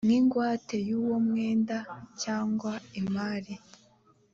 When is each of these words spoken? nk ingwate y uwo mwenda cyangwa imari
nk 0.07 0.13
ingwate 0.19 0.77
y 0.89 0.91
uwo 0.99 1.15
mwenda 1.27 1.77
cyangwa 2.21 2.71
imari 2.99 3.53